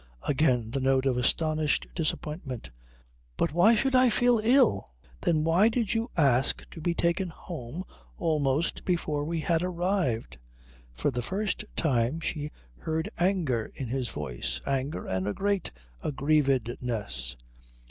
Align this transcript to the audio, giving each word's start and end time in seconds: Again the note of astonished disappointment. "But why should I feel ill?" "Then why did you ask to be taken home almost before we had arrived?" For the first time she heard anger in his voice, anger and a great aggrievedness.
Again 0.27 0.71
the 0.71 0.79
note 0.79 1.05
of 1.05 1.15
astonished 1.15 1.85
disappointment. 1.93 2.71
"But 3.37 3.53
why 3.53 3.75
should 3.75 3.93
I 3.93 4.09
feel 4.09 4.39
ill?" 4.43 4.95
"Then 5.21 5.43
why 5.43 5.69
did 5.69 5.93
you 5.93 6.09
ask 6.17 6.67
to 6.71 6.81
be 6.81 6.95
taken 6.95 7.29
home 7.29 7.83
almost 8.17 8.83
before 8.83 9.23
we 9.23 9.41
had 9.41 9.61
arrived?" 9.61 10.39
For 10.91 11.11
the 11.11 11.21
first 11.21 11.65
time 11.75 12.19
she 12.19 12.49
heard 12.79 13.11
anger 13.19 13.71
in 13.75 13.89
his 13.89 14.09
voice, 14.09 14.59
anger 14.65 15.05
and 15.05 15.27
a 15.27 15.35
great 15.35 15.69
aggrievedness. 16.03 17.37